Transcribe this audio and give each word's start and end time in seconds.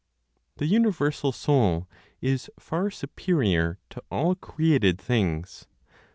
The 0.57 0.65
universal 0.65 1.31
Soul 1.31 1.87
is 2.21 2.49
far 2.57 2.89
superior 2.89 3.77
to 3.91 4.03
all 4.09 4.33
created 4.33 4.99
things. 4.99 5.67